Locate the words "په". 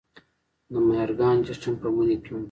1.81-1.87